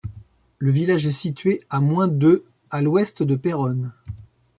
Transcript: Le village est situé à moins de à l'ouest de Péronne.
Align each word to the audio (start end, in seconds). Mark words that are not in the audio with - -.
Le 0.57 0.71
village 0.71 1.05
est 1.05 1.11
situé 1.11 1.61
à 1.69 1.79
moins 1.79 2.07
de 2.07 2.43
à 2.71 2.81
l'ouest 2.81 3.21
de 3.21 3.35
Péronne. 3.35 3.91